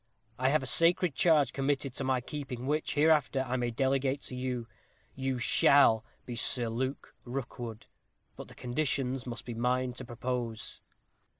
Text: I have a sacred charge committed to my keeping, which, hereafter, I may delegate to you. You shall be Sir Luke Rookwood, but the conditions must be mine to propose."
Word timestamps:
I 0.39 0.49
have 0.49 0.63
a 0.63 0.65
sacred 0.65 1.13
charge 1.13 1.53
committed 1.53 1.93
to 1.93 2.03
my 2.03 2.21
keeping, 2.21 2.65
which, 2.65 2.95
hereafter, 2.95 3.45
I 3.47 3.55
may 3.55 3.69
delegate 3.69 4.23
to 4.23 4.35
you. 4.35 4.65
You 5.13 5.37
shall 5.37 6.03
be 6.25 6.35
Sir 6.35 6.69
Luke 6.69 7.13
Rookwood, 7.23 7.85
but 8.35 8.47
the 8.47 8.55
conditions 8.55 9.27
must 9.27 9.45
be 9.45 9.53
mine 9.53 9.93
to 9.93 10.03
propose." 10.03 10.81